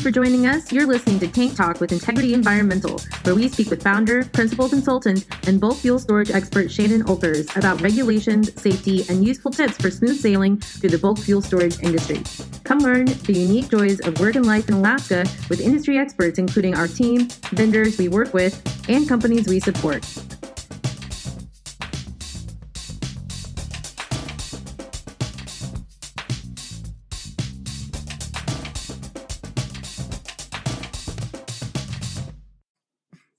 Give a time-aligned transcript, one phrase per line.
[0.00, 0.72] you for joining us.
[0.72, 5.26] You're listening to Tank Talk with Integrity Environmental, where we speak with founder, principal consultant,
[5.46, 10.18] and bulk fuel storage expert Shannon Olkers about regulations, safety, and useful tips for smooth
[10.18, 12.22] sailing through the bulk fuel storage industry.
[12.64, 16.74] Come learn the unique joys of work and life in Alaska with industry experts, including
[16.74, 20.04] our team, vendors we work with, and companies we support.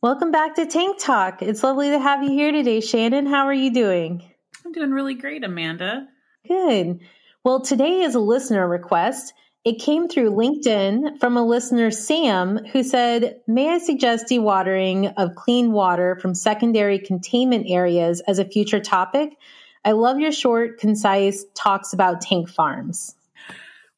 [0.04, 1.44] Welcome back to Tank Talk.
[1.44, 3.28] It's lovely to have you here today, Shannon.
[3.28, 4.24] How are you doing?
[4.66, 6.08] I'm doing really great, Amanda.
[6.48, 7.02] Good.
[7.44, 9.36] Well, today is a listener request.
[9.64, 15.36] It came through LinkedIn from a listener, Sam, who said, May I suggest dewatering of
[15.36, 19.38] clean water from secondary containment areas as a future topic?
[19.86, 23.14] I love your short, concise talks about tank farms.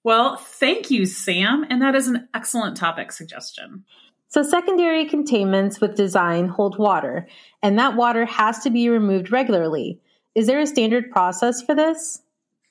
[0.04, 1.66] Well, thank you, Sam.
[1.70, 3.86] And that is an excellent topic suggestion.
[4.34, 7.28] So, secondary containments with design hold water,
[7.62, 10.02] and that water has to be removed regularly.
[10.34, 12.20] Is there a standard process for this?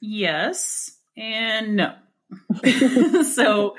[0.00, 1.94] Yes, and no.
[3.22, 3.76] so,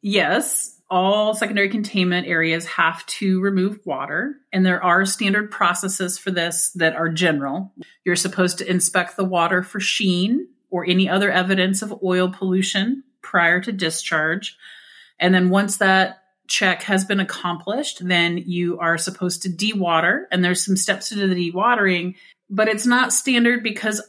[0.00, 6.30] yes, all secondary containment areas have to remove water, and there are standard processes for
[6.30, 7.74] this that are general.
[8.06, 13.04] You're supposed to inspect the water for sheen or any other evidence of oil pollution
[13.20, 14.56] prior to discharge.
[15.20, 20.24] And then once that check has been accomplished, then you are supposed to dewater.
[20.32, 22.16] And there's some steps to the dewatering,
[22.50, 24.02] but it's not standard because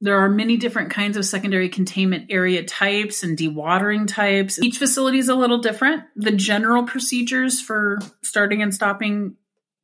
[0.00, 4.60] there are many different kinds of secondary containment area types and dewatering types.
[4.60, 6.04] Each facility is a little different.
[6.14, 9.36] The general procedures for starting and stopping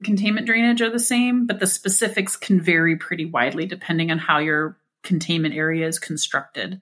[0.04, 4.38] containment drainage are the same, but the specifics can vary pretty widely depending on how
[4.38, 6.80] your containment area is constructed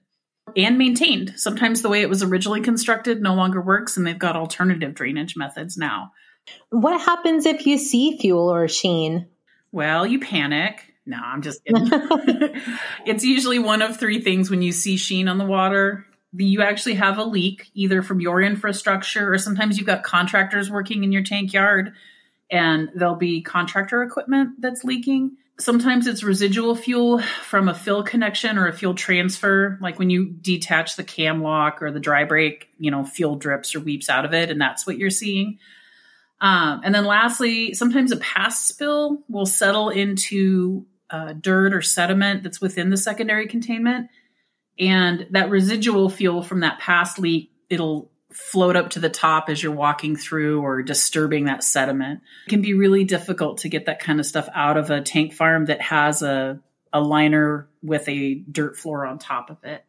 [0.55, 1.33] and maintained.
[1.37, 5.35] Sometimes the way it was originally constructed no longer works, and they've got alternative drainage
[5.35, 6.11] methods now.
[6.69, 9.27] What happens if you see fuel or sheen?
[9.71, 10.93] Well, you panic.
[11.05, 11.89] No, I'm just kidding.
[13.05, 16.05] it's usually one of three things when you see sheen on the water.
[16.35, 21.03] You actually have a leak, either from your infrastructure or sometimes you've got contractors working
[21.03, 21.93] in your tank yard
[22.49, 28.57] and there'll be contractor equipment that's leaking sometimes it's residual fuel from a fill connection
[28.57, 29.77] or a fuel transfer.
[29.81, 33.75] Like when you detach the cam lock or the dry brake you know fuel drips
[33.75, 35.59] or weeps out of it and that's what you're seeing.
[36.41, 42.43] Um, and then lastly sometimes a past spill will settle into uh, dirt or sediment
[42.43, 44.09] that's within the secondary containment.
[44.79, 49.61] And that residual fuel from that past leak it'll float up to the top as
[49.61, 52.21] you're walking through or disturbing that sediment.
[52.47, 55.33] It can be really difficult to get that kind of stuff out of a tank
[55.33, 56.59] farm that has a,
[56.91, 59.85] a liner with a dirt floor on top of it.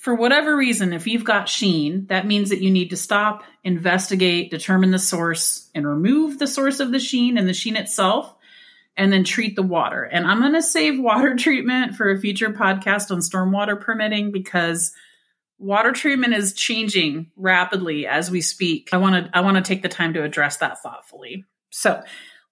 [0.00, 4.50] For whatever reason, if you've got sheen, that means that you need to stop, investigate,
[4.50, 8.32] determine the source, and remove the source of the sheen and the sheen itself,
[8.96, 10.02] and then treat the water.
[10.02, 14.92] And I'm going to save water treatment for a future podcast on stormwater permitting because–
[15.58, 18.90] water treatment is changing rapidly as we speak.
[18.92, 21.44] I want to I want to take the time to address that thoughtfully.
[21.70, 22.02] So,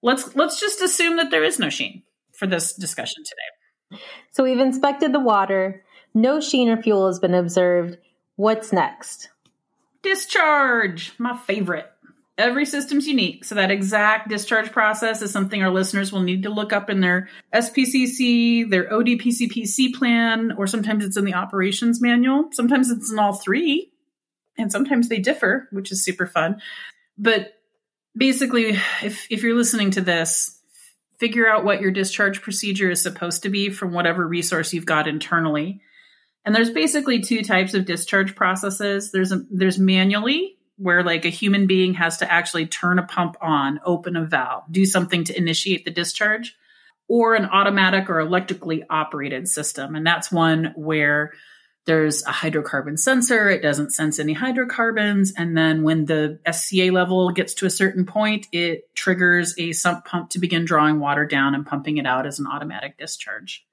[0.02, 2.02] let's let's just assume that there is no sheen
[2.32, 4.00] for this discussion today.
[4.32, 5.84] So, we've inspected the water.
[6.14, 7.98] No sheen or fuel has been observed.
[8.36, 9.30] What's next?
[10.02, 11.90] Discharge, my favorite.
[12.38, 16.50] Every system's unique, so that exact discharge process is something our listeners will need to
[16.50, 22.50] look up in their SPCC, their ODPCPC plan, or sometimes it's in the operations manual.
[22.52, 23.90] Sometimes it's in all three,
[24.58, 26.60] and sometimes they differ, which is super fun.
[27.16, 27.54] But
[28.14, 30.60] basically, if, if you're listening to this,
[31.18, 35.08] figure out what your discharge procedure is supposed to be from whatever resource you've got
[35.08, 35.80] internally.
[36.44, 39.10] And there's basically two types of discharge processes.
[39.10, 43.36] There's a, there's manually, where like a human being has to actually turn a pump
[43.40, 46.56] on, open a valve, do something to initiate the discharge,
[47.08, 49.94] or an automatic or electrically operated system.
[49.94, 51.32] And that's one where
[51.86, 53.48] there's a hydrocarbon sensor.
[53.48, 55.32] It doesn't sense any hydrocarbons.
[55.36, 60.04] And then when the SCA level gets to a certain point, it triggers a sump
[60.04, 63.64] pump to begin drawing water down and pumping it out as an automatic discharge.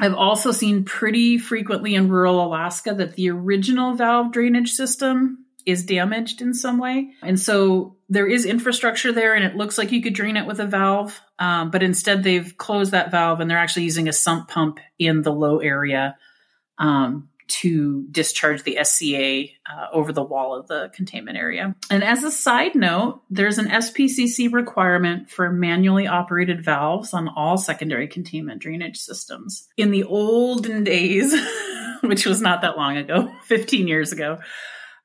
[0.00, 5.84] I've also seen pretty frequently in rural Alaska that the original valve drainage system is
[5.84, 7.10] damaged in some way.
[7.22, 10.60] And so there is infrastructure there and it looks like you could drain it with
[10.60, 11.20] a valve.
[11.38, 15.20] Um, but instead they've closed that valve and they're actually using a sump pump in
[15.20, 16.16] the low area
[16.78, 21.76] um, to discharge the SCA uh, over the wall of the containment area.
[21.90, 27.58] And as a side note, there's an SPCC requirement for manually operated valves on all
[27.58, 29.68] secondary containment drainage systems.
[29.76, 31.34] In the olden days,
[32.02, 34.38] which was not that long ago, 15 years ago,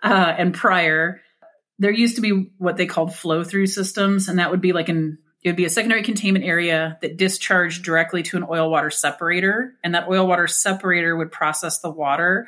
[0.03, 1.21] uh, and prior,
[1.79, 4.89] there used to be what they called flow through systems, and that would be like
[4.89, 8.89] an it would be a secondary containment area that discharged directly to an oil water
[8.89, 12.47] separator, and that oil water separator would process the water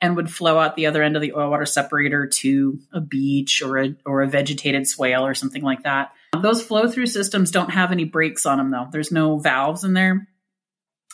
[0.00, 3.62] and would flow out the other end of the oil water separator to a beach
[3.62, 6.12] or a or a vegetated swale or something like that.
[6.40, 8.88] Those flow through systems don't have any brakes on them though.
[8.90, 10.28] There's no valves in there.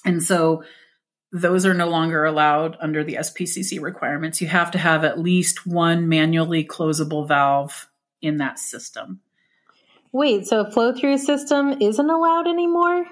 [0.04, 0.64] And so
[1.32, 4.40] those are no longer allowed under the SPCC requirements.
[4.40, 7.88] You have to have at least one manually closable valve
[8.20, 9.20] in that system.
[10.12, 13.06] Wait, so a flow through system isn't allowed anymore?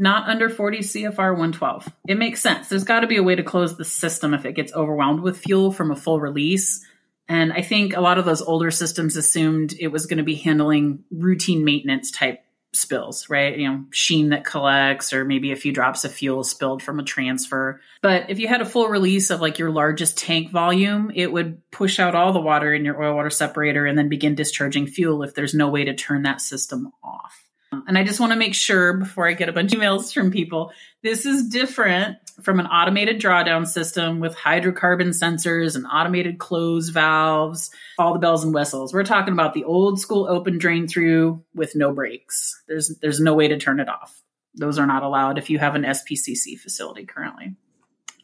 [0.00, 1.88] Not under 40 CFR 112.
[2.06, 2.68] It makes sense.
[2.68, 5.38] There's got to be a way to close the system if it gets overwhelmed with
[5.38, 6.86] fuel from a full release.
[7.28, 10.36] And I think a lot of those older systems assumed it was going to be
[10.36, 13.56] handling routine maintenance type spills, right?
[13.56, 17.04] You know, sheen that collects or maybe a few drops of fuel spilled from a
[17.04, 17.80] transfer.
[18.02, 21.62] But if you had a full release of like your largest tank volume, it would
[21.70, 25.22] push out all the water in your oil water separator and then begin discharging fuel
[25.22, 27.44] if there's no way to turn that system off.
[27.70, 30.30] And I just want to make sure before I get a bunch of emails from
[30.30, 30.72] people,
[31.02, 37.70] this is different from an automated drawdown system with hydrocarbon sensors and automated close valves,
[37.98, 38.92] all the bells and whistles.
[38.92, 42.62] We're talking about the old school open drain through with no brakes.
[42.68, 44.22] There's there's no way to turn it off.
[44.54, 47.54] Those are not allowed if you have an SPCC facility currently.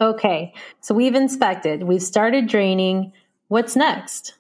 [0.01, 0.53] Okay.
[0.81, 3.13] So we've inspected, we've started draining.
[3.49, 4.35] What's next?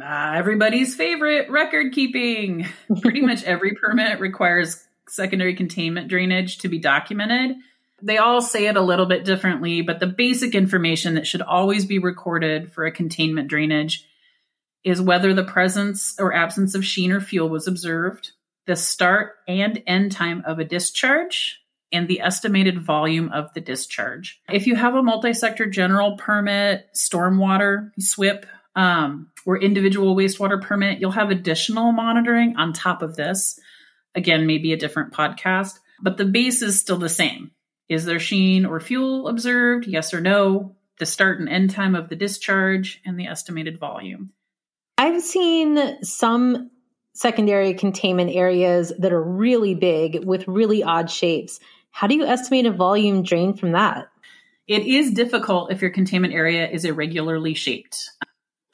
[0.00, 2.66] Uh, everybody's favorite record keeping.
[3.00, 7.56] Pretty much every permit requires secondary containment drainage to be documented.
[8.02, 11.86] They all say it a little bit differently, but the basic information that should always
[11.86, 14.06] be recorded for a containment drainage
[14.84, 18.32] is whether the presence or absence of sheen or fuel was observed,
[18.66, 21.60] the start and end time of a discharge,
[21.92, 24.40] and the estimated volume of the discharge.
[24.50, 28.44] If you have a multi sector general permit, stormwater, SWPPP,
[28.76, 33.58] um, or individual wastewater permit, you'll have additional monitoring on top of this.
[34.14, 37.52] Again, maybe a different podcast, but the base is still the same.
[37.88, 39.86] Is there sheen or fuel observed?
[39.86, 40.76] Yes or no?
[40.98, 44.32] The start and end time of the discharge and the estimated volume.
[44.96, 46.70] I've seen some
[47.14, 51.60] secondary containment areas that are really big with really odd shapes.
[51.90, 54.08] How do you estimate a volume drain from that?
[54.66, 58.10] It is difficult if your containment area is irregularly shaped.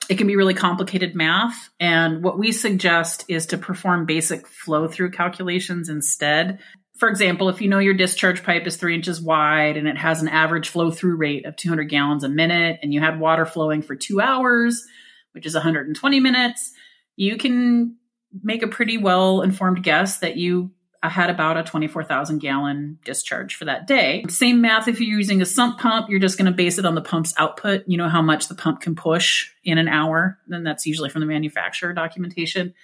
[0.08, 1.70] It can be really complicated math.
[1.78, 6.60] And what we suggest is to perform basic flow through calculations instead.
[7.00, 10.20] For example, if you know your discharge pipe is three inches wide and it has
[10.20, 13.80] an average flow through rate of 200 gallons a minute, and you had water flowing
[13.80, 14.84] for two hours,
[15.32, 16.72] which is 120 minutes,
[17.16, 17.96] you can
[18.42, 23.64] make a pretty well informed guess that you had about a 24,000 gallon discharge for
[23.64, 24.22] that day.
[24.28, 26.94] Same math if you're using a sump pump, you're just going to base it on
[26.94, 27.84] the pump's output.
[27.86, 30.38] You know how much the pump can push in an hour.
[30.48, 32.74] Then that's usually from the manufacturer documentation.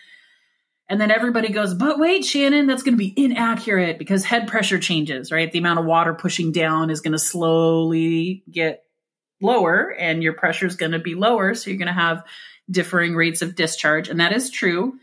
[0.89, 4.79] And then everybody goes, but wait, Shannon, that's going to be inaccurate because head pressure
[4.79, 5.51] changes, right?
[5.51, 8.85] The amount of water pushing down is going to slowly get
[9.43, 11.55] lower and your pressure is going to be lower.
[11.55, 12.25] So you're going to have
[12.71, 14.09] differing rates of discharge.
[14.09, 14.95] And that is true.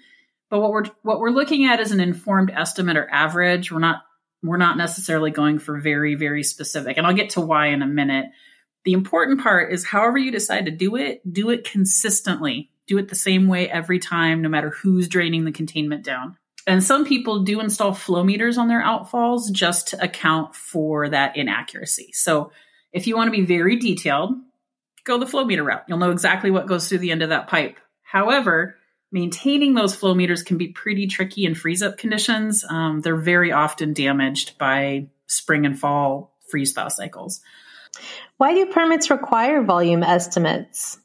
[0.50, 3.72] But what we're what we're looking at is an informed estimate or average.
[3.72, 4.04] We're not
[4.44, 6.98] we're not necessarily going for very very specific.
[6.98, 8.28] And I'll get to why in a minute.
[8.86, 12.70] The important part is however you decide to do it, do it consistently.
[12.88, 16.38] Do it the same way every time no matter who's draining the containment down.
[16.66, 21.36] And some people do install flow meters on their outfalls just to account for that
[21.36, 22.12] inaccuracy.
[22.14, 22.52] So
[22.92, 24.32] if you want to be very detailed,
[25.04, 25.84] go the flow meter route.
[25.88, 27.78] You'll know exactly what goes through the end of that pipe.
[28.04, 28.78] However,
[29.12, 32.64] maintaining those flow meters can be pretty tricky in freeze up conditions.
[32.68, 37.42] Um, they're very often damaged by spring and fall freeze thaw cycles.
[38.38, 40.98] Why do permits require volume estimates?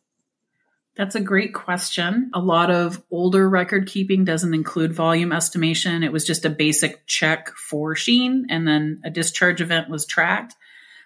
[0.98, 2.32] That's a great question.
[2.34, 6.02] A lot of older record keeping doesn't include volume estimation.
[6.02, 10.56] It was just a basic check for sheen, and then a discharge event was tracked.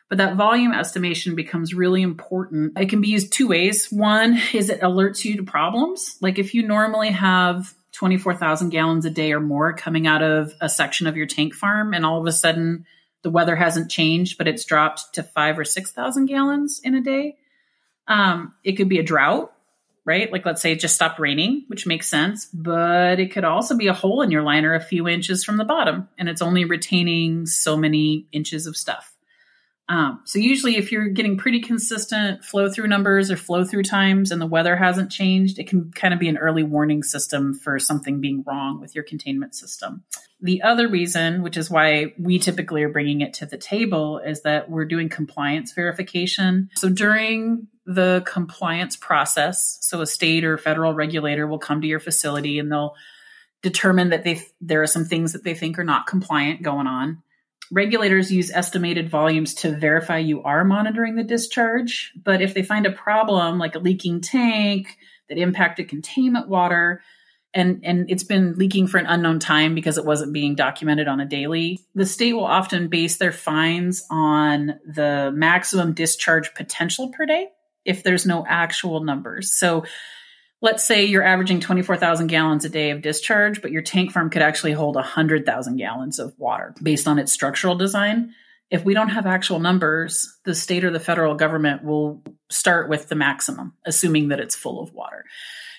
[0.09, 2.79] But that volume estimation becomes really important.
[2.79, 3.89] It can be used two ways.
[3.91, 6.17] One is it alerts you to problems.
[6.23, 10.71] Like if you normally have 24,000 gallons a day or more coming out of a
[10.71, 12.87] section of your tank farm, and all of a sudden
[13.21, 17.37] the weather hasn't changed, but it's dropped to five or 6,000 gallons in a day.
[18.09, 19.53] Um, it could be a drought,
[20.05, 20.31] right?
[20.33, 23.87] Like let's say it just stopped raining, which makes sense, but it could also be
[23.87, 27.47] a hole in your liner a few inches from the bottom, and it's only retaining
[27.47, 29.15] so many inches of stuff.
[29.89, 34.31] Um, so usually if you're getting pretty consistent flow through numbers or flow through times
[34.31, 37.79] and the weather hasn't changed, it can kind of be an early warning system for
[37.79, 40.05] something being wrong with your containment system.
[40.41, 44.43] The other reason, which is why we typically are bringing it to the table, is
[44.43, 46.71] that we're doing compliance verification.
[46.77, 49.79] So during the compliance process.
[49.81, 52.95] So a state or federal regulator will come to your facility and they'll
[53.63, 57.23] determine that they there are some things that they think are not compliant going on.
[57.71, 62.87] Regulators use estimated volumes to verify you are monitoring the discharge, but if they find
[62.87, 64.99] a problem like a leaking tank
[65.29, 67.03] that impacted containment water,
[67.55, 71.21] and and it's been leaking for an unknown time because it wasn't being documented on
[71.21, 77.27] a daily the state will often base their fines on the maximum discharge potential per
[77.27, 77.49] day
[77.85, 79.85] if there's no actual numbers so
[80.61, 84.43] let's say you're averaging 24,000 gallons a day of discharge but your tank farm could
[84.43, 88.35] actually hold 100,000 gallons of water based on its structural design
[88.71, 93.09] if we don't have actual numbers the state or the federal government will start with
[93.09, 95.25] the maximum assuming that it's full of water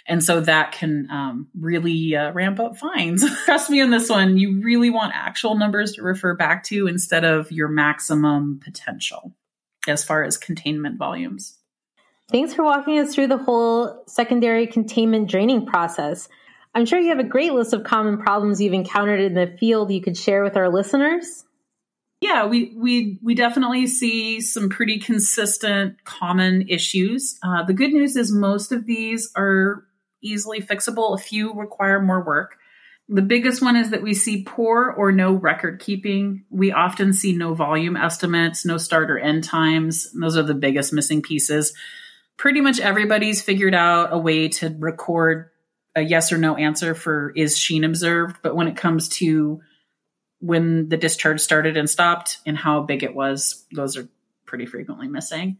[0.05, 3.23] and so that can um, really uh, ramp up fines.
[3.45, 4.37] Trust me on this one.
[4.37, 9.33] You really want actual numbers to refer back to instead of your maximum potential
[9.87, 11.57] as far as containment volumes.
[12.29, 16.29] Thanks for walking us through the whole secondary containment draining process.
[16.75, 19.91] I'm sure you have a great list of common problems you've encountered in the field
[19.91, 21.45] you could share with our listeners.
[22.21, 27.37] Yeah, we we we definitely see some pretty consistent common issues.
[27.43, 29.83] Uh, the good news is most of these are
[30.21, 31.13] easily fixable.
[31.13, 32.55] A few require more work.
[33.09, 36.45] The biggest one is that we see poor or no record keeping.
[36.49, 40.09] We often see no volume estimates, no start or end times.
[40.13, 41.73] Those are the biggest missing pieces.
[42.37, 45.49] Pretty much everybody's figured out a way to record
[45.95, 49.61] a yes or no answer for is sheen observed, but when it comes to
[50.39, 54.09] when the discharge started and stopped and how big it was, those are
[54.45, 55.57] pretty frequently missing.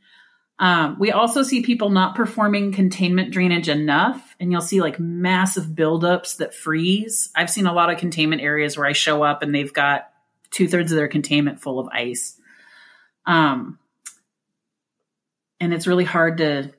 [0.60, 5.66] Um, we also see people not performing containment drainage enough, and you'll see like massive
[5.66, 7.30] buildups that freeze.
[7.36, 10.10] I've seen a lot of containment areas where I show up and they've got
[10.52, 12.40] two thirds of their containment full of ice.
[13.26, 13.80] Um,
[15.60, 16.72] and it's really hard to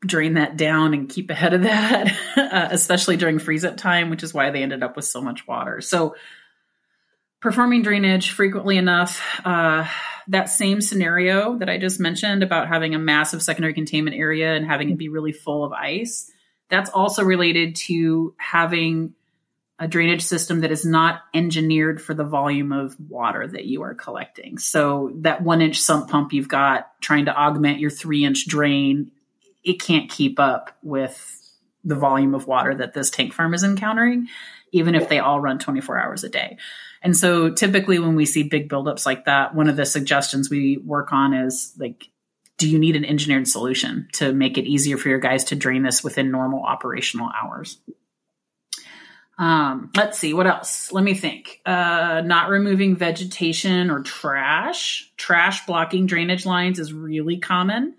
[0.00, 4.22] drain that down and keep ahead of that, uh, especially during freeze up time, which
[4.22, 5.80] is why they ended up with so much water.
[5.80, 6.14] So,
[7.40, 9.22] performing drainage frequently enough.
[9.44, 9.86] Uh,
[10.28, 14.66] that same scenario that I just mentioned about having a massive secondary containment area and
[14.66, 16.30] having it be really full of ice,
[16.68, 19.14] that's also related to having
[19.78, 23.94] a drainage system that is not engineered for the volume of water that you are
[23.94, 24.58] collecting.
[24.58, 29.12] So that one inch sump pump you've got trying to augment your three inch drain,
[29.62, 31.34] it can't keep up with
[31.84, 34.26] the volume of water that this tank farm is encountering,
[34.72, 36.58] even if they all run 24 hours a day.
[37.00, 40.78] And so typically when we see big buildups like that, one of the suggestions we
[40.78, 42.08] work on is like,
[42.56, 45.84] do you need an engineered solution to make it easier for your guys to drain
[45.84, 47.78] this within normal operational hours?
[49.38, 50.90] Um, let's see what else.
[50.90, 51.60] Let me think.
[51.64, 55.12] Uh, not removing vegetation or trash.
[55.16, 57.94] Trash blocking drainage lines is really common.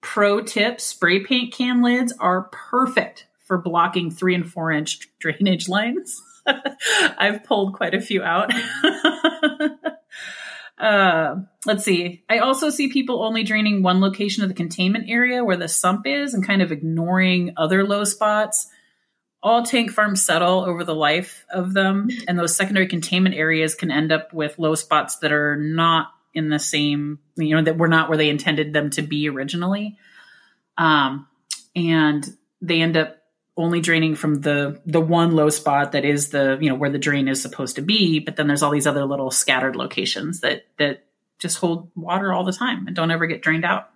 [0.00, 5.68] Pro tip: spray paint can lids are perfect for blocking three and four inch drainage
[5.68, 6.22] lines.
[6.46, 8.52] I've pulled quite a few out.
[10.78, 12.22] uh, let's see.
[12.28, 16.06] I also see people only draining one location of the containment area where the sump
[16.06, 18.68] is and kind of ignoring other low spots.
[19.44, 23.90] All tank farms settle over the life of them, and those secondary containment areas can
[23.90, 27.86] end up with low spots that are not in the same, you know, that were
[27.86, 29.98] not where they intended them to be originally.
[30.78, 31.28] Um,
[31.76, 32.26] and
[32.60, 33.18] they end up
[33.56, 36.98] only draining from the the one low spot that is the you know where the
[36.98, 40.64] drain is supposed to be but then there's all these other little scattered locations that
[40.76, 41.04] that
[41.38, 43.90] just hold water all the time and don't ever get drained out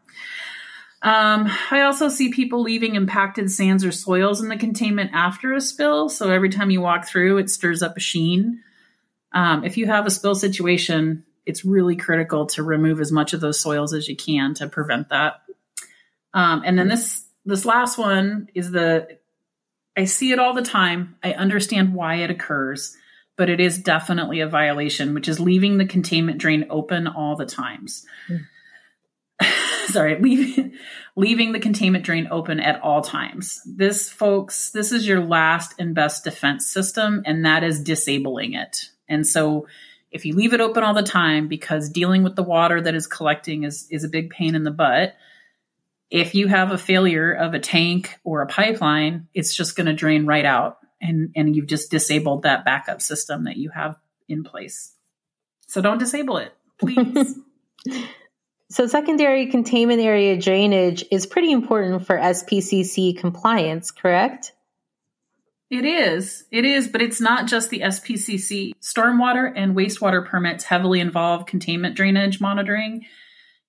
[1.00, 5.60] um, I also see people leaving impacted sands or soils in the containment after a
[5.60, 6.08] spill.
[6.08, 8.62] So every time you walk through, it stirs up a sheen.
[9.32, 13.40] Um, if you have a spill situation, it's really critical to remove as much of
[13.40, 15.42] those soils as you can to prevent that.
[16.34, 19.18] Um, and then this this last one is the
[19.96, 21.16] I see it all the time.
[21.22, 22.96] I understand why it occurs,
[23.36, 27.46] but it is definitely a violation, which is leaving the containment drain open all the
[27.46, 28.04] times.
[28.28, 28.46] Mm.
[29.92, 30.72] Sorry, leaving
[31.16, 33.60] leaving the containment drain open at all times.
[33.66, 38.90] This folks, this is your last and best defense system and that is disabling it.
[39.08, 39.66] And so
[40.10, 43.06] if you leave it open all the time because dealing with the water that is
[43.06, 45.14] collecting is is a big pain in the butt,
[46.10, 49.92] if you have a failure of a tank or a pipeline, it's just going to
[49.92, 53.96] drain right out and, and you've just disabled that backup system that you have
[54.28, 54.92] in place.
[55.66, 57.38] So don't disable it, please.
[58.70, 64.52] so secondary containment area drainage is pretty important for SPCC compliance, correct?
[65.70, 66.44] It is.
[66.50, 68.72] It is, but it's not just the SPCC.
[68.80, 73.04] Stormwater and wastewater permits heavily involve containment drainage monitoring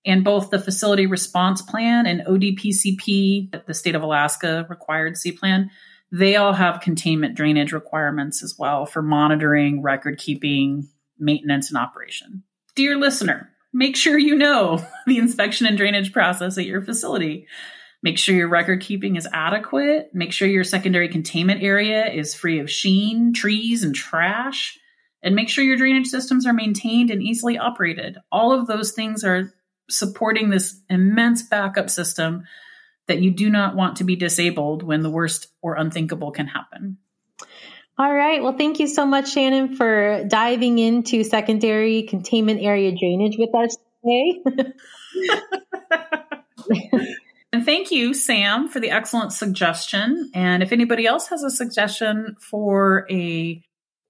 [0.06, 5.72] And both the facility response plan and ODPCP, the state of Alaska required C plan,
[6.12, 10.88] they all have containment drainage requirements as well for monitoring, record keeping,
[11.20, 12.44] maintenance, and operation.
[12.75, 17.47] Dear listener, make sure you know the inspection and drainage process at your facility.
[18.01, 20.11] Make sure your record keeping is adequate.
[20.13, 24.79] Make sure your secondary containment area is free of sheen, trees, and trash.
[25.21, 28.17] And make sure your drainage systems are maintained and easily operated.
[28.31, 29.53] All of those things are
[29.89, 32.43] supporting this immense backup system
[33.07, 36.97] that you do not want to be disabled when the worst or unthinkable can happen.
[38.00, 38.41] All right.
[38.41, 43.75] Well, thank you so much, Shannon, for diving into secondary containment area drainage with us
[44.01, 44.41] today.
[47.51, 50.32] and thank you, Sam, for the excellent suggestion.
[50.34, 53.62] And if anybody else has a suggestion for a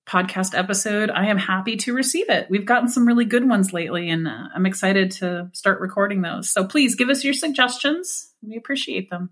[0.08, 2.46] podcast episode, I am happy to receive it.
[2.48, 6.52] We've gotten some really good ones lately, and uh, I'm excited to start recording those.
[6.52, 8.36] So please give us your suggestions.
[8.44, 9.32] We appreciate them.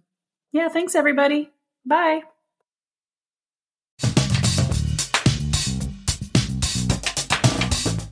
[0.52, 1.52] Yeah, thanks, everybody.
[1.86, 2.22] Bye.